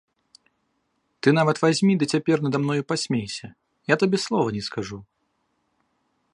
Ты 1.25 1.33
нават 1.39 1.55
вазьмі 1.65 1.93
ды 2.03 2.07
цяпер 2.15 2.37
нада 2.45 2.57
мною 2.65 2.83
пасмейся, 2.93 3.47
я 3.95 4.01
табе 4.05 4.17
слова 4.27 4.47
не 4.59 4.63
скажу. 4.69 4.99